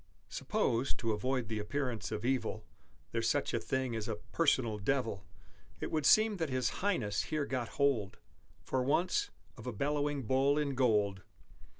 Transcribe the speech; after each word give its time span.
Suppose 0.29 0.95
(to 0.95 1.11
avoid 1.11 1.47
the 1.47 1.59
appearance 1.59 2.11
of 2.11 2.25
evil) 2.25 2.65
There's 3.11 3.29
such 3.29 3.53
a 3.53 3.59
thing 3.59 3.95
as 3.95 4.07
a 4.07 4.15
Personal 4.15 4.79
Devil, 4.79 5.27
It 5.79 5.91
would 5.91 6.07
seem 6.07 6.37
that 6.37 6.49
his 6.49 6.69
Highness 6.81 7.25
here 7.25 7.45
got 7.45 7.67
hold, 7.77 8.17
For 8.63 8.81
once, 8.81 9.29
of 9.57 9.67
a 9.67 9.71
bellowing 9.71 10.23
Bull 10.23 10.57
in 10.57 10.73
Gold! 10.73 11.21